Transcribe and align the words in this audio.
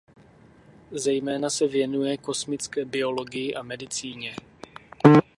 Zejména 0.91 1.49
se 1.49 1.67
věnuje 1.67 2.17
kosmické 2.17 2.85
biologii 2.85 3.55
a 3.55 3.63
medicíně. 3.63 4.35